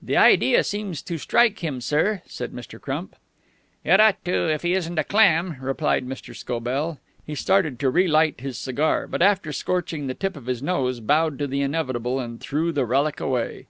[0.00, 2.80] "The idea seems to strike him, sir," said Mr.
[2.80, 3.14] Crump.
[3.84, 6.34] "It ought to, if he isn't a clam," replied Mr.
[6.34, 6.98] Scobell.
[7.26, 11.38] He started to relight his cigar, but after scorching the tip of his nose, bowed
[11.40, 13.66] to the inevitable and threw the relic away.